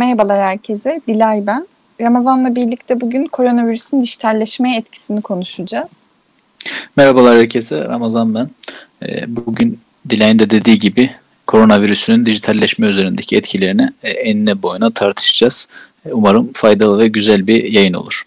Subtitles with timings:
[0.00, 1.00] Merhabalar herkese.
[1.08, 1.66] Dilay ben.
[2.00, 5.92] Ramazan'la birlikte bugün koronavirüsün dijitalleşmeye etkisini konuşacağız.
[6.96, 7.84] Merhabalar herkese.
[7.84, 8.50] Ramazan ben.
[9.02, 9.78] Ee, bugün
[10.10, 11.10] Dilay'ın da dediği gibi
[11.46, 15.68] koronavirüsünün dijitalleşme üzerindeki etkilerini e, enine boyuna tartışacağız.
[16.06, 18.22] E, umarım faydalı ve güzel bir yayın olur.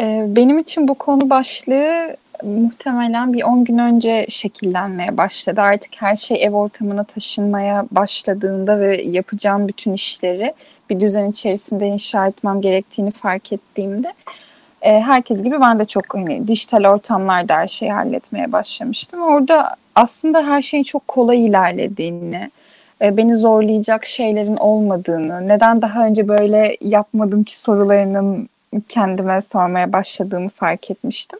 [0.00, 5.60] Ee, benim için bu konu başlığı muhtemelen bir 10 gün önce şekillenmeye başladı.
[5.60, 10.54] Artık her şey ev ortamına taşınmaya başladığında ve yapacağım bütün işleri
[10.90, 14.12] bir düzen içerisinde inşa etmem gerektiğini fark ettiğimde
[14.82, 19.22] e, herkes gibi ben de çok hani dijital ortamlarda her şeyi halletmeye başlamıştım.
[19.22, 22.50] Orada aslında her şeyin çok kolay ilerlediğini,
[23.02, 28.48] e, beni zorlayacak şeylerin olmadığını, neden daha önce böyle yapmadım ki sorularının
[28.88, 31.38] kendime sormaya başladığımı fark etmiştim.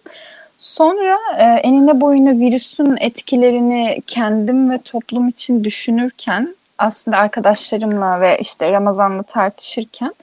[0.59, 8.73] Sonra e, enine boyuna virüsün etkilerini kendim ve toplum için düşünürken aslında arkadaşlarımla ve işte
[8.73, 10.15] Ramazan'la tartışırken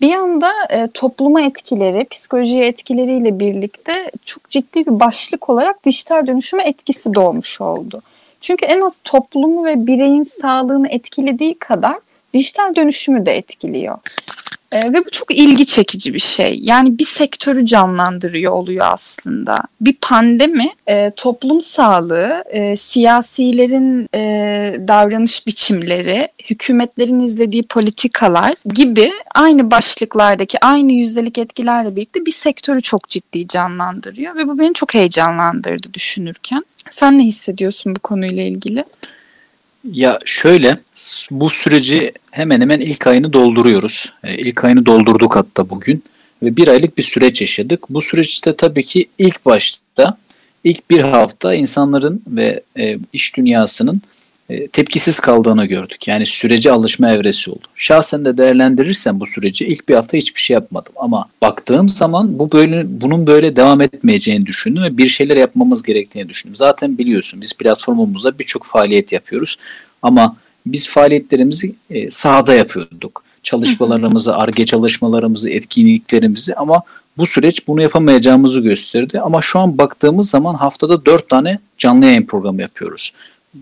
[0.00, 3.92] bir anda e, topluma etkileri, psikolojiye etkileriyle birlikte
[4.24, 8.02] çok ciddi bir başlık olarak dijital dönüşüme etkisi doğmuş oldu.
[8.40, 11.96] Çünkü en az toplumu ve bireyin sağlığını etkilediği kadar
[12.34, 13.98] dijital dönüşümü de etkiliyor.
[14.72, 16.58] E, ve bu çok ilgi çekici bir şey.
[16.62, 19.58] Yani bir sektörü canlandırıyor oluyor aslında.
[19.80, 24.20] Bir pandemi e, toplum sağlığı, e, siyasilerin e,
[24.88, 33.08] davranış biçimleri, hükümetlerin izlediği politikalar gibi aynı başlıklardaki aynı yüzdelik etkilerle birlikte bir sektörü çok
[33.08, 34.36] ciddi canlandırıyor.
[34.36, 36.64] Ve bu beni çok heyecanlandırdı düşünürken.
[36.90, 38.84] Sen ne hissediyorsun bu konuyla ilgili?
[39.84, 40.78] Ya şöyle
[41.30, 44.12] bu süreci hemen hemen ilk ayını dolduruyoruz.
[44.24, 46.04] E, ilk ayını doldurduk hatta bugün
[46.42, 47.84] ve bir aylık bir süreç yaşadık.
[47.90, 50.18] Bu süreçte tabii ki ilk başta
[50.64, 54.02] ilk bir hafta insanların ve e, iş dünyasının
[54.72, 56.08] tepkisiz kaldığını gördük.
[56.08, 57.66] Yani sürece alışma evresi oldu.
[57.74, 62.52] Şahsen de değerlendirirsem bu süreci ilk bir hafta hiçbir şey yapmadım ama baktığım zaman bu
[62.52, 66.56] böyle bunun böyle devam etmeyeceğini düşündüm ve bir şeyler yapmamız gerektiğini düşündüm.
[66.56, 69.56] Zaten biliyorsun biz platformumuzda birçok faaliyet yapıyoruz
[70.02, 70.36] ama
[70.66, 73.24] biz faaliyetlerimizi e, sahada yapıyorduk.
[73.42, 76.82] Çalışmalarımızı, ARGE çalışmalarımızı, etkinliklerimizi ama
[77.18, 79.20] bu süreç bunu yapamayacağımızı gösterdi.
[79.20, 83.12] Ama şu an baktığımız zaman haftada 4 tane canlı yayın programı yapıyoruz.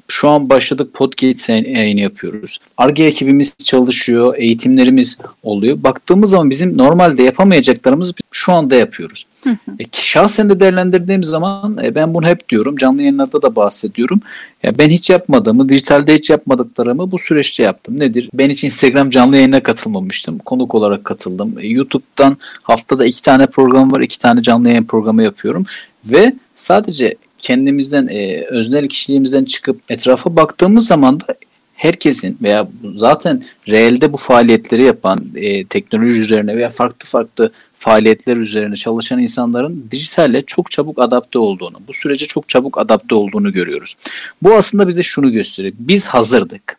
[0.09, 2.59] Şu an başladık podcast yayını yapıyoruz.
[2.77, 5.83] ARGE ekibimiz çalışıyor, eğitimlerimiz oluyor.
[5.83, 9.27] Baktığımız zaman bizim normalde yapamayacaklarımızı şu anda yapıyoruz.
[9.47, 14.21] e, şahsen de değerlendirdiğim zaman e, ben bunu hep diyorum, canlı yayınlarda da bahsediyorum.
[14.63, 18.01] Ya ben hiç yapmadığımı, dijitalde hiç yapmadıklarımı bu süreçte yaptım.
[18.01, 18.31] Nedir?
[18.35, 20.39] Ben hiç Instagram canlı yayına katılmamıştım.
[20.39, 21.59] Konuk olarak katıldım.
[21.59, 25.67] E, YouTube'dan haftada iki tane program var, iki tane canlı yayın programı yapıyorum.
[26.05, 31.27] Ve sadece kendimizden, e, öznel kişiliğimizden çıkıp etrafa baktığımız zaman da
[31.75, 38.77] herkesin veya zaten reelde bu faaliyetleri yapan e, teknoloji üzerine veya farklı farklı faaliyetler üzerine
[38.77, 43.95] çalışan insanların dijitalle çok çabuk adapte olduğunu, bu sürece çok çabuk adapte olduğunu görüyoruz.
[44.43, 45.75] Bu aslında bize şunu gösteriyor.
[45.79, 46.79] Biz hazırdık.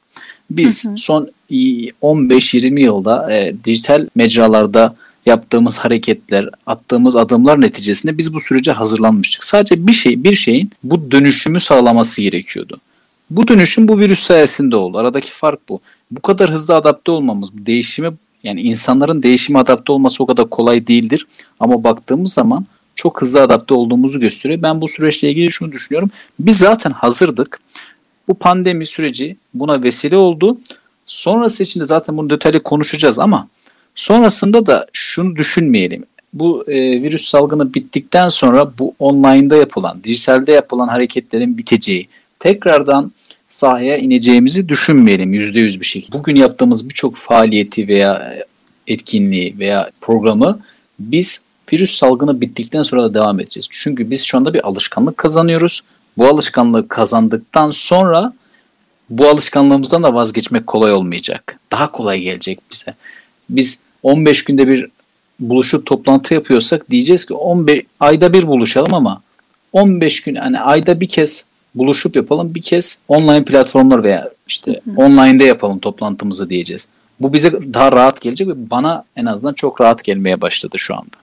[0.50, 0.97] Biz hı hı.
[0.97, 4.95] son 15-20 yılda e, dijital mecralarda
[5.28, 9.44] yaptığımız hareketler, attığımız adımlar neticesinde biz bu sürece hazırlanmıştık.
[9.44, 12.80] Sadece bir şey, bir şeyin bu dönüşümü sağlaması gerekiyordu.
[13.30, 14.98] Bu dönüşüm bu virüs sayesinde oldu.
[14.98, 15.80] Aradaki fark bu.
[16.12, 18.12] Bu kadar hızlı adapte olmamız, bu değişime
[18.44, 21.28] yani insanların değişime adapte olması o kadar kolay değildir.
[21.60, 24.62] Ama baktığımız zaman çok hızlı adapte olduğumuzu gösteriyor.
[24.62, 26.12] Ben bu süreçle ilgili şunu düşünüyorum.
[26.40, 27.60] Biz zaten hazırdık.
[28.28, 30.58] Bu pandemi süreci buna vesile oldu.
[31.06, 33.48] Sonrası için de zaten bunu detaylı konuşacağız ama
[33.97, 36.06] Sonrasında da şunu düşünmeyelim.
[36.34, 42.07] Bu e, virüs salgını bittikten sonra bu online'da yapılan, dijitalde yapılan hareketlerin biteceği,
[42.40, 43.12] tekrardan
[43.50, 46.18] sahaya ineceğimizi düşünmeyelim yüzde yüz bir şekilde.
[46.18, 48.38] Bugün yaptığımız birçok faaliyeti veya
[48.88, 50.59] etkinliği veya programı
[51.00, 51.44] biz
[51.74, 53.68] virüs salgını bittikten sonra da devam edeceğiz.
[53.72, 55.81] Çünkü biz şu anda bir alışkanlık kazanıyoruz.
[56.18, 58.34] Bu alışkanlığı kazandıktan sonra
[59.09, 61.59] bu alışkanlığımızdan da vazgeçmek kolay olmayacak.
[61.72, 62.94] Daha kolay gelecek bize.
[63.50, 64.88] Biz 15 günde bir
[65.39, 69.21] buluşup toplantı yapıyorsak diyeceğiz ki 15 ayda bir buluşalım ama
[69.74, 71.45] 15 gün hani ayda bir kez
[71.75, 74.92] buluşup yapalım bir kez online platformlar veya işte Hı.
[74.95, 76.89] online'da yapalım toplantımızı diyeceğiz.
[77.19, 81.18] Bu bize daha rahat gelecek ve bana en azından çok rahat gelmeye başladı şu anda.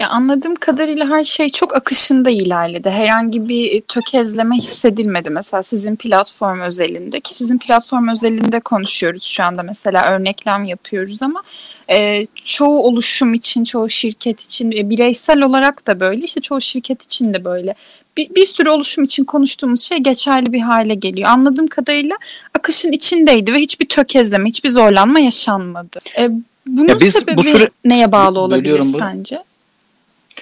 [0.00, 2.90] Ya anladığım kadarıyla her şey çok akışında ilerledi.
[2.90, 9.62] Herhangi bir tökezleme hissedilmedi mesela sizin platform özelinde ki sizin platform özelinde konuşuyoruz şu anda
[9.62, 11.42] mesela örneklem yapıyoruz ama
[11.90, 17.02] e, çoğu oluşum için, çoğu şirket için, e, bireysel olarak da böyle, işte çoğu şirket
[17.02, 17.74] için de böyle.
[18.16, 21.28] bir, bir sürü oluşum için konuştuğumuz şey geçerli bir hale geliyor.
[21.28, 22.16] Anladığım kadarıyla
[22.54, 25.98] akışın içindeydi ve hiçbir tökezleme, hiçbir zorlanma yaşanmadı.
[26.18, 26.30] E,
[26.66, 27.70] bunun ya biz sebebi bu süre...
[27.84, 29.42] neye bağlı olabilir sence?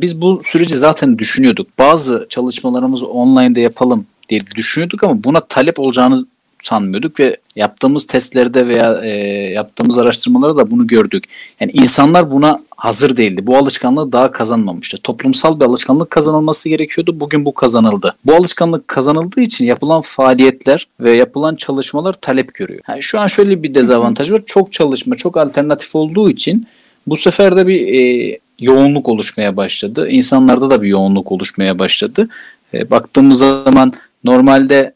[0.00, 1.78] Biz bu süreci zaten düşünüyorduk.
[1.78, 6.26] Bazı çalışmalarımızı online'da yapalım diye düşünüyorduk ama buna talep olacağını
[6.62, 9.08] sanmıyorduk ve yaptığımız testlerde veya e,
[9.52, 11.24] yaptığımız araştırmalarda da bunu gördük.
[11.60, 13.46] Yani insanlar buna hazır değildi.
[13.46, 14.98] Bu alışkanlığı daha kazanmamıştı.
[14.98, 17.20] Toplumsal bir alışkanlık kazanılması gerekiyordu.
[17.20, 18.14] Bugün bu kazanıldı.
[18.24, 22.80] Bu alışkanlık kazanıldığı için yapılan faaliyetler ve yapılan çalışmalar talep görüyor.
[22.88, 24.42] Yani şu an şöyle bir dezavantaj var.
[24.46, 26.66] Çok çalışma, çok alternatif olduğu için
[27.10, 30.08] bu sefer de bir e, yoğunluk oluşmaya başladı.
[30.08, 32.28] İnsanlarda da bir yoğunluk oluşmaya başladı.
[32.74, 33.92] E, baktığımız zaman
[34.24, 34.94] normalde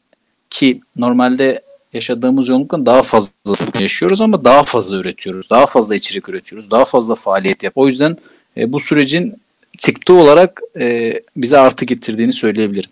[0.50, 1.62] ki normalde
[1.92, 5.50] yaşadığımız yoğunluktan daha fazlasını yaşıyoruz ama daha fazla üretiyoruz.
[5.50, 6.70] Daha fazla içerik üretiyoruz.
[6.70, 7.72] Daha fazla faaliyet yap.
[7.76, 8.16] O yüzden
[8.56, 9.34] e, bu sürecin
[9.78, 12.90] çıktı olarak e, bize artı getirdiğini söyleyebilirim.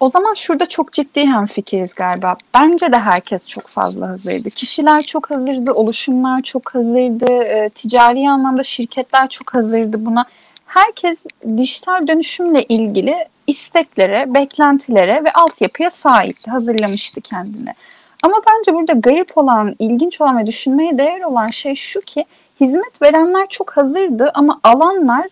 [0.00, 2.36] O zaman şurada çok ciddi hem fikiriz galiba.
[2.54, 4.50] Bence de herkes çok fazla hazırdı.
[4.50, 10.24] Kişiler çok hazırdı, oluşumlar çok hazırdı, e, ticari anlamda şirketler çok hazırdı buna.
[10.66, 11.24] Herkes
[11.56, 13.14] dijital dönüşümle ilgili
[13.46, 17.74] isteklere, beklentilere ve altyapıya sahipti, hazırlamıştı kendini.
[18.22, 22.24] Ama bence burada garip olan, ilginç olan ve düşünmeye değer olan şey şu ki
[22.60, 25.26] hizmet verenler çok hazırdı ama alanlar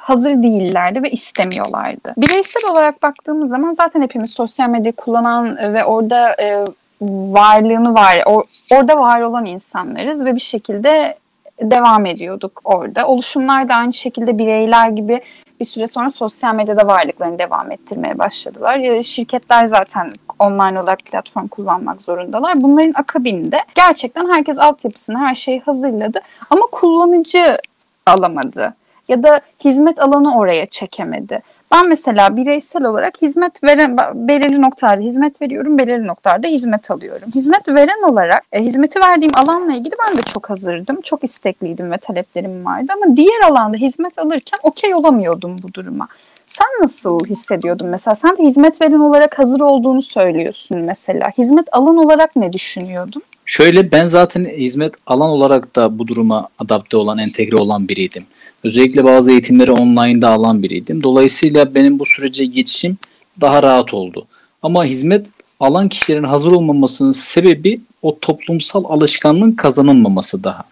[0.00, 2.14] hazır değillerdi ve istemiyorlardı.
[2.16, 6.64] Bireysel olarak baktığımız zaman zaten hepimiz sosyal medya kullanan ve orada e,
[7.02, 11.18] varlığını var, or, orada var olan insanlarız ve bir şekilde
[11.62, 13.06] devam ediyorduk orada.
[13.06, 15.20] Oluşumlar da aynı şekilde bireyler gibi
[15.60, 19.02] bir süre sonra sosyal medyada varlıklarını devam ettirmeye başladılar.
[19.02, 22.62] Şirketler zaten online olarak platform kullanmak zorundalar.
[22.62, 26.20] Bunların akabinde gerçekten herkes altyapısını her şeyi hazırladı
[26.50, 27.58] ama kullanıcı
[28.06, 28.74] alamadı
[29.10, 31.42] ya da hizmet alanı oraya çekemedi.
[31.72, 37.28] Ben mesela bireysel olarak hizmet veren belirli noktalarda hizmet veriyorum, belirli noktalarda hizmet alıyorum.
[37.34, 41.00] Hizmet veren olarak e, hizmeti verdiğim alanla ilgili ben de çok hazırdım.
[41.00, 46.08] Çok istekliydim ve taleplerim vardı ama diğer alanda hizmet alırken okey olamıyordum bu duruma.
[46.46, 48.14] Sen nasıl hissediyordun mesela?
[48.14, 51.30] Sen de hizmet veren olarak hazır olduğunu söylüyorsun mesela.
[51.38, 53.22] Hizmet alan olarak ne düşünüyordun?
[53.50, 58.24] Şöyle ben zaten hizmet alan olarak da bu duruma adapte olan, entegre olan biriydim.
[58.64, 61.02] Özellikle bazı eğitimleri online'da alan biriydim.
[61.02, 62.98] Dolayısıyla benim bu sürece geçişim
[63.40, 64.26] daha rahat oldu.
[64.62, 65.26] Ama hizmet
[65.60, 70.64] alan kişilerin hazır olmamasının sebebi o toplumsal alışkanlığın kazanılmaması daha.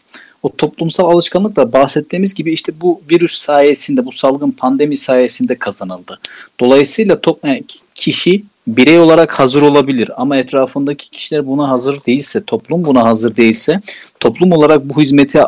[0.42, 6.20] O toplumsal alışkanlık da bahsettiğimiz gibi işte bu virüs sayesinde, bu salgın pandemi sayesinde kazanıldı.
[6.60, 7.64] Dolayısıyla yani
[7.94, 8.42] kişi
[8.76, 13.80] birey olarak hazır olabilir ama etrafındaki kişiler buna hazır değilse, toplum buna hazır değilse,
[14.20, 15.40] toplum olarak bu hizmeti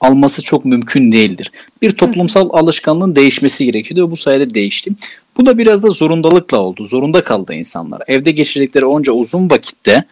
[0.00, 1.52] alması çok mümkün değildir.
[1.82, 4.90] Bir toplumsal alışkanlığın değişmesi gerekiyor ve bu sayede değişti.
[5.36, 6.86] Bu da biraz da zorundalıkla oldu.
[6.86, 8.02] Zorunda kaldı insanlar.
[8.06, 10.04] Evde geçirdikleri onca uzun vakitte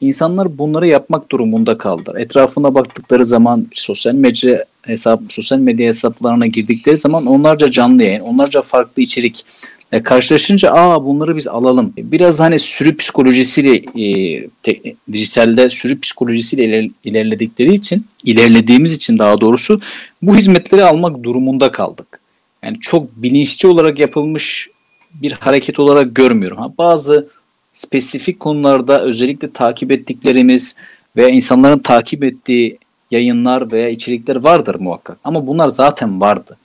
[0.00, 2.20] insanlar bunları yapmak durumunda kaldılar.
[2.20, 8.62] Etrafına baktıkları zaman sosyal medya hesap, sosyal medya hesaplarına girdikleri zaman onlarca canlı yayın, onlarca
[8.62, 9.44] farklı içerik
[9.92, 11.92] e, karşılaşınca aa bunları biz alalım.
[11.96, 14.78] Biraz hani sürü psikolojisiyle e, te,
[15.12, 19.80] dijitalde sürü psikolojisiyle iler, ilerledikleri için ilerlediğimiz için daha doğrusu
[20.22, 22.20] bu hizmetleri almak durumunda kaldık.
[22.64, 24.68] Yani çok bilinçli olarak yapılmış
[25.14, 26.58] bir hareket olarak görmüyorum.
[26.58, 27.28] Ha, bazı
[27.72, 30.76] spesifik konularda özellikle takip ettiklerimiz
[31.16, 32.78] veya insanların takip ettiği
[33.10, 35.18] yayınlar veya içerikler vardır muhakkak.
[35.24, 36.56] Ama bunlar zaten vardı.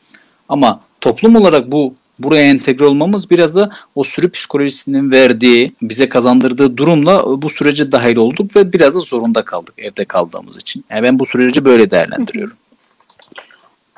[0.50, 6.78] Ama toplum olarak bu buraya entegre olmamız biraz da o sürü psikolojisinin verdiği, bize kazandırdığı
[6.78, 10.86] durumla bu sürece dahil olduk ve biraz da zorunda kaldık evde kaldığımız için.
[10.90, 12.58] Yani ben bu süreci böyle değerlendiriyorum.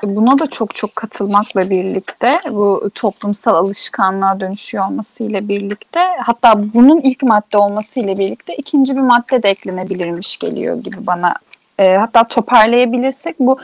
[0.02, 7.22] Buna da çok çok katılmakla birlikte bu toplumsal alışkanlığa dönüşüyor olmasıyla birlikte hatta bunun ilk
[7.22, 11.34] madde olmasıyla birlikte ikinci bir madde de eklenebilirmiş geliyor gibi bana.
[11.78, 13.58] E, hatta toparlayabilirsek bu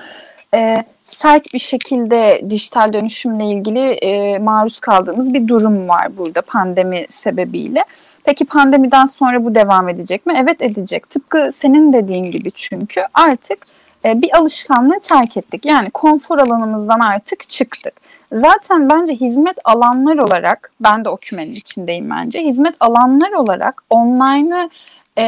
[0.55, 7.07] e, sert bir şekilde dijital dönüşümle ilgili e, maruz kaldığımız bir durum var burada pandemi
[7.11, 7.85] sebebiyle.
[8.25, 10.35] Peki pandemiden sonra bu devam edecek mi?
[10.37, 11.11] Evet edecek.
[11.11, 13.67] Tıpkı senin dediğin gibi çünkü artık
[14.05, 15.67] e, bir alışkanlığı terk ettik.
[15.67, 17.95] Yani konfor alanımızdan artık çıktık.
[18.33, 24.71] Zaten bence hizmet alanlar olarak, ben de o kümenin içindeyim bence, hizmet alanlar olarak online'ı
[25.19, 25.25] e,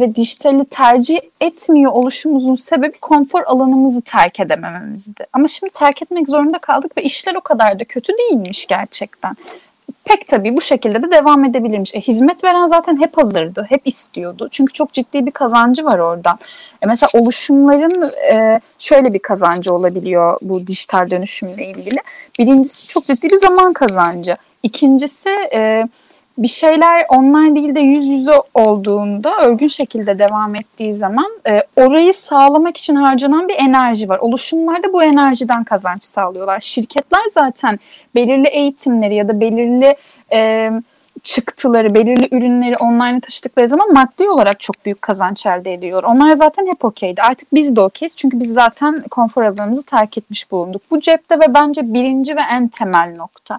[0.00, 5.26] ve dijitali tercih etmiyor oluşumuzun sebebi konfor alanımızı terk edemememizdi.
[5.32, 9.36] Ama şimdi terk etmek zorunda kaldık ve işler o kadar da kötü değilmiş gerçekten.
[10.04, 11.94] Pek tabii bu şekilde de devam edebilirmiş.
[11.94, 14.48] E, hizmet veren zaten hep hazırdı, hep istiyordu.
[14.50, 16.38] Çünkü çok ciddi bir kazancı var oradan.
[16.82, 21.98] E, mesela oluşumların e, şöyle bir kazancı olabiliyor bu dijital dönüşümle ilgili.
[22.38, 25.88] Birincisi çok ciddi bir zaman kazancı İkincisi e,
[26.38, 32.14] bir şeyler online değil de yüz yüze olduğunda örgün şekilde devam ettiği zaman e, orayı
[32.14, 34.18] sağlamak için harcanan bir enerji var.
[34.18, 36.60] Oluşumlar da bu enerjiden kazanç sağlıyorlar.
[36.60, 37.78] Şirketler zaten
[38.14, 39.96] belirli eğitimleri ya da belirli
[40.32, 40.70] e,
[41.22, 46.02] çıktıları, belirli ürünleri online'a taşıdıkları zaman maddi olarak çok büyük kazanç elde ediyor.
[46.02, 47.22] Onlar zaten hep okeydi.
[47.22, 50.82] Artık biz de okeyiz çünkü biz zaten konfor alanımızı terk etmiş bulunduk.
[50.90, 53.58] Bu cepte ve bence birinci ve en temel nokta.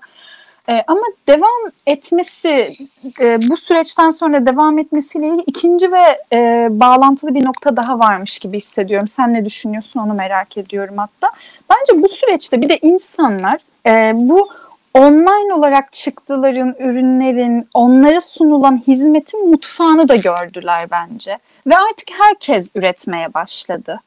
[0.70, 2.74] E, ama devam etmesi,
[3.20, 8.40] e, bu süreçten sonra devam etmesiyle ilgili ikinci ve e, bağlantılı bir nokta daha varmış
[8.40, 9.08] gibi hissediyorum.
[9.08, 11.32] Sen ne düşünüyorsun onu merak ediyorum hatta.
[11.70, 14.50] Bence bu süreçte bir de insanlar e, bu
[14.94, 21.38] online olarak çıktıların, ürünlerin, onlara sunulan hizmetin mutfağını da gördüler bence.
[21.68, 24.00] Ve artık herkes üretmeye başladı.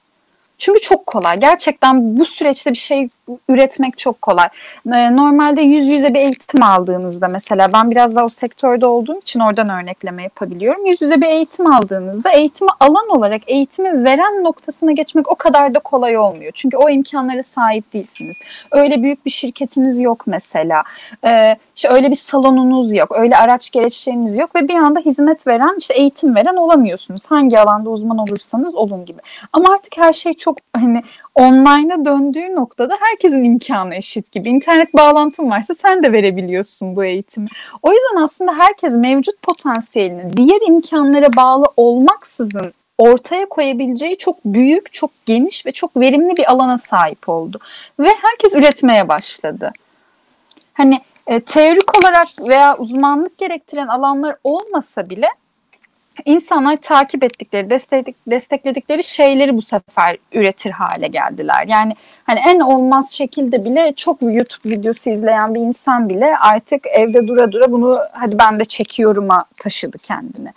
[0.59, 1.41] Çünkü çok kolay.
[1.41, 3.09] Gerçekten bu süreçte bir şey
[3.49, 4.47] üretmek çok kolay.
[4.95, 9.41] Ee, normalde yüz yüze bir eğitim aldığınızda mesela ben biraz daha o sektörde olduğum için
[9.41, 10.87] oradan örnekleme yapabiliyorum.
[10.87, 15.79] Yüz yüze bir eğitim aldığınızda eğitimi alan olarak eğitimi veren noktasına geçmek o kadar da
[15.79, 16.53] kolay olmuyor.
[16.55, 18.43] Çünkü o imkanlara sahip değilsiniz.
[18.73, 20.83] Öyle büyük bir şirketiniz yok mesela.
[21.25, 23.13] Ee, işte öyle bir salonunuz yok.
[23.19, 27.27] Öyle araç gereçleriniz yok ve bir anda hizmet veren, işte eğitim veren olamıyorsunuz.
[27.27, 29.21] Hangi alanda uzman olursanız olun gibi.
[29.53, 31.03] Ama artık her şey çok hani
[31.37, 34.49] online'a döndüğü noktada herkesin imkanı eşit gibi.
[34.49, 37.49] İnternet bağlantın varsa sen de verebiliyorsun bu eğitimi.
[37.83, 45.11] O yüzden aslında herkes mevcut potansiyelini diğer imkanlara bağlı olmaksızın ortaya koyabileceği çok büyük, çok
[45.27, 47.59] geniş ve çok verimli bir alana sahip oldu.
[48.01, 49.73] Ve herkes üretmeye başladı.
[50.73, 55.29] Hani e, teorik olarak veya uzmanlık gerektiren alanlar olmasa bile
[56.25, 61.65] insanlar takip ettikleri, destek, destekledikleri şeyleri bu sefer üretir hale geldiler.
[61.69, 67.29] Yani hani en olmaz şekilde bile çok YouTube videosu izleyen bir insan bile artık evde
[67.29, 70.53] dura dura bunu hadi ben de çekiyorum'a taşıdı kendini.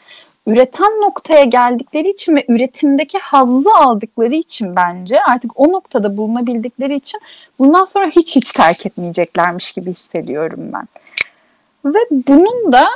[0.48, 7.22] Üreten noktaya geldikleri için ve üretimdeki hazzı aldıkları için bence artık o noktada bulunabildikleri için
[7.60, 10.88] bundan sonra hiç hiç terk etmeyeceklermiş gibi hissediyorum ben.
[11.86, 12.88] Ve bunun da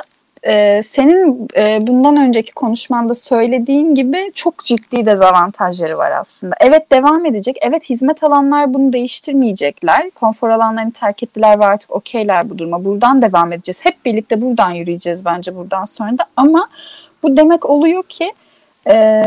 [0.43, 6.55] e, senin e, bundan önceki konuşmanda söylediğin gibi çok ciddi dezavantajları var aslında.
[6.59, 7.57] Evet devam edecek.
[7.61, 10.09] Evet hizmet alanlar bunu değiştirmeyecekler.
[10.09, 12.85] Konfor alanlarını terk ettiler ve artık okeyler bu duruma.
[12.85, 13.85] Buradan devam edeceğiz.
[13.85, 16.25] Hep birlikte buradan yürüyeceğiz bence buradan sonra da.
[16.37, 16.69] Ama
[17.23, 18.33] bu demek oluyor ki
[18.87, 19.23] e,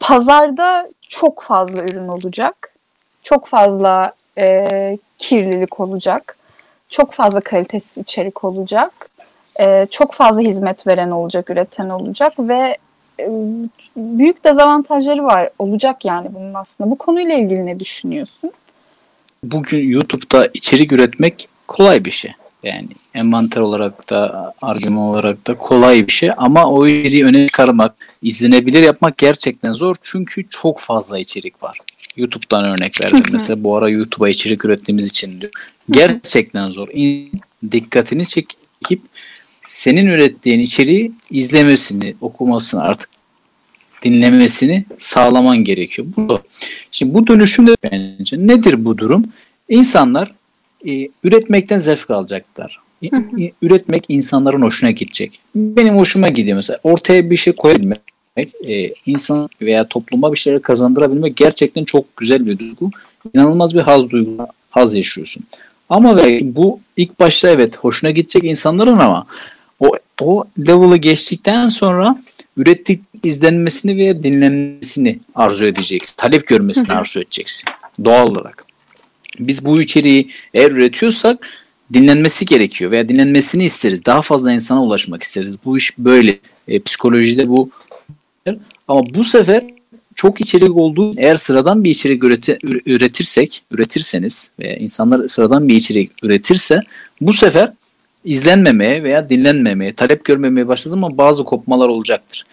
[0.00, 2.72] pazarda çok fazla ürün olacak.
[3.22, 6.36] Çok fazla e, kirlilik olacak.
[6.88, 8.90] Çok fazla kalitesiz içerik olacak
[9.60, 12.76] e, çok fazla hizmet veren olacak, üreten olacak ve
[13.20, 13.28] e,
[13.96, 15.50] büyük dezavantajları var.
[15.58, 16.90] Olacak yani bunun aslında.
[16.90, 18.50] Bu konuyla ilgili ne düşünüyorsun?
[19.42, 22.32] Bugün YouTube'da içerik üretmek kolay bir şey.
[22.62, 27.94] Yani envanter olarak da argüman olarak da kolay bir şey ama o içeriği öne çıkarmak,
[28.22, 31.78] izlenebilir yapmak gerçekten zor çünkü çok fazla içerik var.
[32.16, 35.52] YouTube'dan örnek verdim mesela bu ara YouTube'a içerik ürettiğimiz için diyor.
[35.90, 36.88] Gerçekten zor.
[37.72, 39.00] Dikkatini çekip
[39.66, 43.08] senin ürettiğin içeriği izlemesini, okumasını artık
[44.02, 46.08] dinlemesini sağlaman gerekiyor.
[46.16, 46.40] Bu
[46.90, 49.24] Şimdi bu dönüşüm de bence nedir bu durum?
[49.68, 50.32] İnsanlar
[50.88, 52.78] e, üretmekten zevk alacaklar.
[53.62, 55.40] Üretmek insanların hoşuna gidecek.
[55.54, 56.78] Benim hoşuma gidiyor mesela.
[56.82, 57.98] Ortaya bir şey koyabilmek,
[58.68, 62.90] e, insan veya topluma bir şeyler kazandırabilmek gerçekten çok güzel bir duygu.
[63.34, 65.44] İnanılmaz bir haz duygu, haz yaşıyorsun.
[65.88, 69.26] Ama bu ilk başta evet hoşuna gidecek insanların ama
[70.22, 72.22] o, level'ı geçtikten sonra
[72.56, 76.14] ürettik izlenmesini veya dinlenmesini arzu edeceksin.
[76.16, 77.68] Talep görmesini arzu edeceksin.
[78.04, 78.64] Doğal olarak.
[79.38, 81.48] Biz bu içeriği eğer üretiyorsak
[81.92, 84.04] dinlenmesi gerekiyor veya dinlenmesini isteriz.
[84.04, 85.56] Daha fazla insana ulaşmak isteriz.
[85.64, 86.38] Bu iş böyle.
[86.68, 87.70] E, psikolojide bu
[88.88, 89.64] ama bu sefer
[90.14, 96.10] çok içerik olduğu eğer sıradan bir içerik üreti, üretirsek, üretirseniz veya insanlar sıradan bir içerik
[96.22, 96.80] üretirse
[97.20, 97.72] bu sefer
[98.26, 102.46] izlenmemeye veya dinlenmemeye, talep görmemeye başladığı zaman bazı kopmalar olacaktır.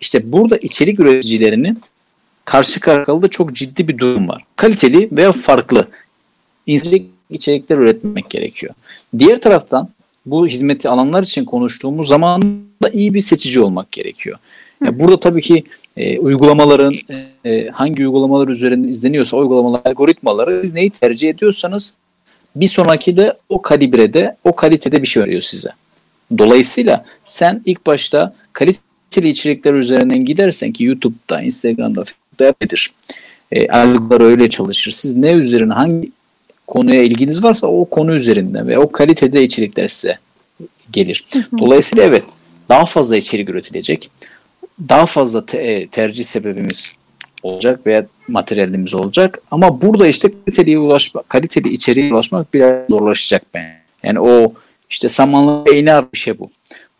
[0.00, 1.80] İşte burada içerik üreticilerinin
[2.44, 4.44] karşı karşıya çok ciddi bir durum var.
[4.56, 5.88] Kaliteli veya farklı
[6.66, 8.74] içerik, içerikler üretmek gerekiyor.
[9.18, 9.88] Diğer taraftan
[10.26, 12.42] bu hizmeti alanlar için konuştuğumuz zaman
[12.82, 14.38] da iyi bir seçici olmak gerekiyor.
[14.84, 15.64] Yani burada tabii ki
[15.96, 16.94] e, uygulamaların
[17.44, 21.94] e, hangi uygulamalar üzerinde izleniyorsa uygulamalar algoritmaları siz neyi tercih ediyorsanız
[22.56, 25.70] bir sonraki de o kalibrede, o kalitede bir şey veriyor size.
[26.38, 32.92] Dolayısıyla sen ilk başta kaliteli içerikler üzerinden gidersen ki YouTube'da, Instagram'da, Facebook'ta yapabilir.
[33.52, 34.90] E, algılar öyle çalışır.
[34.90, 36.10] Siz ne üzerine hangi
[36.66, 40.18] konuya ilginiz varsa o konu üzerinden ve o kalitede içerikler size
[40.92, 41.24] gelir.
[41.58, 42.24] Dolayısıyla evet
[42.68, 44.10] daha fazla içerik üretilecek.
[44.88, 46.92] Daha fazla te- tercih sebebimiz
[47.42, 49.42] olacak veya materyalimiz olacak.
[49.50, 53.82] Ama burada işte kaliteli ulaşmak, kaliteli içeriğe ulaşmak biraz zorlaşacak ben.
[54.02, 54.52] Yani o
[54.90, 56.50] işte samanlı beyni bir şey bu.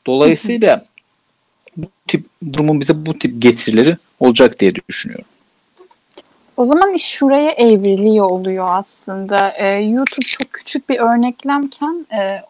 [0.06, 0.84] Dolayısıyla
[1.76, 5.24] bu tip durumun bize bu tip getirileri olacak diye düşünüyorum.
[6.56, 9.54] O zaman iş şuraya evriliyor oluyor aslında.
[9.58, 12.42] Ee, YouTube çok küçük bir örneklemken e,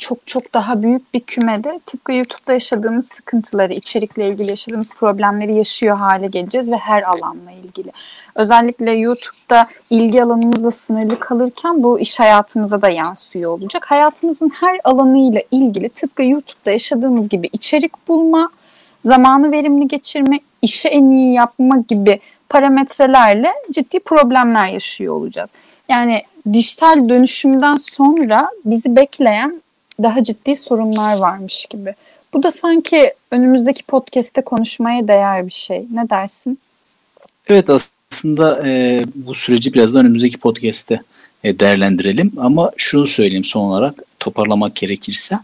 [0.00, 5.96] çok çok daha büyük bir kümede tıpkı YouTube'da yaşadığımız sıkıntıları, içerikle ilgili yaşadığımız problemleri yaşıyor
[5.96, 7.92] hale geleceğiz ve her alanla ilgili.
[8.34, 13.90] Özellikle YouTube'da ilgi alanımızla sınırlı kalırken bu iş hayatımıza da yansıyor olacak.
[13.90, 18.50] Hayatımızın her alanıyla ilgili tıpkı YouTube'da yaşadığımız gibi içerik bulma,
[19.00, 25.54] zamanı verimli geçirme, işi en iyi yapma gibi parametrelerle ciddi problemler yaşıyor olacağız.
[25.88, 29.62] Yani dijital dönüşümden sonra bizi bekleyen
[30.02, 31.94] daha ciddi sorunlar varmış gibi.
[32.34, 35.86] Bu da sanki önümüzdeki podcast'te konuşmaya değer bir şey.
[35.92, 36.58] Ne dersin?
[37.46, 41.00] Evet aslında e, bu süreci biraz da önümüzdeki podcast'te
[41.44, 42.32] e, değerlendirelim.
[42.36, 45.38] Ama şunu söyleyeyim son olarak toparlamak gerekirse.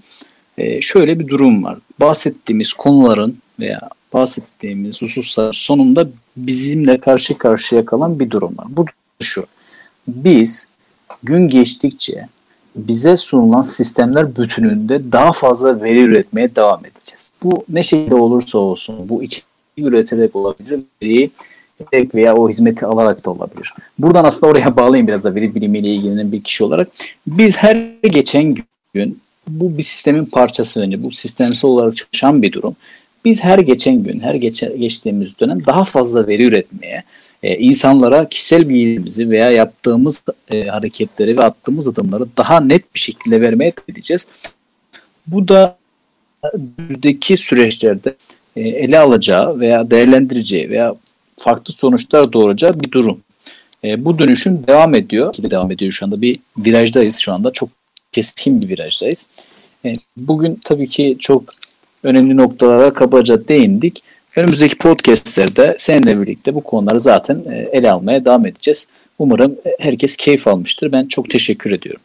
[0.58, 1.78] E, şöyle bir durum var.
[2.00, 3.80] Bahsettiğimiz konuların veya
[4.12, 8.66] bahsettiğimiz hususlar sonunda bizimle karşı karşıya kalan bir durum var.
[8.68, 8.86] Bu
[9.20, 9.46] şu.
[10.08, 10.68] Biz
[11.22, 12.26] gün geçtikçe
[12.76, 17.32] bize sunulan sistemler bütününde daha fazla veri üretmeye devam edeceğiz.
[17.42, 19.46] Bu ne şekilde olursa olsun bu içerik
[19.78, 21.30] üreterek olabilir, veriyi
[22.14, 23.74] veya o hizmeti alarak da olabilir.
[23.98, 26.88] Buradan aslında oraya bağlayayım biraz da veri bilimiyle ilgilenen bir kişi olarak.
[27.26, 28.56] Biz her geçen
[28.94, 32.76] gün bu bir sistemin parçası önce bu sistemsel olarak çalışan bir durum.
[33.26, 37.02] Biz her geçen gün, her geçe, geçtiğimiz dönem daha fazla veri üretmeye,
[37.42, 43.40] e, insanlara kişisel bilgimizi veya yaptığımız e, hareketleri ve attığımız adımları daha net bir şekilde
[43.40, 44.28] vermeye edeceğiz.
[45.26, 45.78] Bu da
[46.52, 48.14] önümüzdeki süreçlerde
[48.56, 50.94] e, ele alacağı veya değerlendireceği veya
[51.38, 53.20] farklı sonuçlar doğuracağı bir durum.
[53.84, 55.34] E, bu dönüşüm devam ediyor.
[55.50, 56.20] Devam ediyor şu anda.
[56.22, 57.50] Bir virajdayız şu anda.
[57.50, 57.68] Çok
[58.12, 59.28] keskin bir virajdayız.
[59.84, 61.44] E, bugün tabii ki çok
[62.06, 64.02] önemli noktalara kabaca değindik.
[64.36, 68.88] Önümüzdeki podcastlerde seninle birlikte bu konuları zaten e, ele almaya devam edeceğiz.
[69.18, 70.92] Umarım herkes keyif almıştır.
[70.92, 72.00] Ben çok teşekkür ediyorum.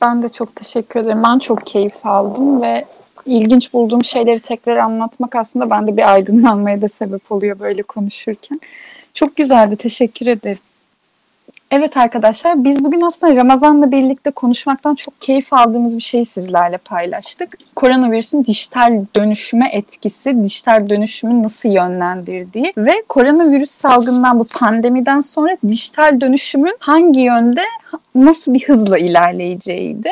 [0.00, 1.22] Ben de çok teşekkür ederim.
[1.28, 2.84] Ben çok keyif aldım ve
[3.26, 8.60] ilginç bulduğum şeyleri tekrar anlatmak aslında bende bir aydınlanmaya da sebep oluyor böyle konuşurken.
[9.14, 9.76] Çok güzeldi.
[9.76, 10.58] Teşekkür ederim.
[11.70, 17.58] Evet arkadaşlar biz bugün aslında Ramazan'la birlikte konuşmaktan çok keyif aldığımız bir şeyi sizlerle paylaştık.
[17.76, 26.20] Koronavirüsün dijital dönüşüme etkisi, dijital dönüşümü nasıl yönlendirdiği ve koronavirüs salgından bu pandemiden sonra dijital
[26.20, 27.62] dönüşümün hangi yönde
[28.14, 30.08] nasıl bir hızla ilerleyeceğiydi.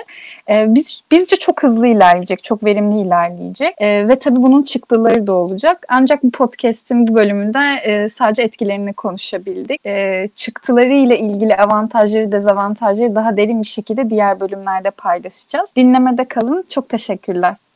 [0.50, 5.32] E, biz bizce çok hızlı ilerleyecek, çok verimli ilerleyecek e, ve tabii bunun çıktıları da
[5.32, 5.87] olacak.
[5.88, 9.87] Ancak bu podcast'in bu bölümünde e, sadece etkilerini konuşabildik.
[9.87, 15.70] E, çıktıları ile ilgili avantajları, dezavantajları daha derin bir şekilde diğer bölümlerde paylaşacağız.
[15.76, 16.64] Dinlemede kalın.
[16.68, 17.54] Çok teşekkürler.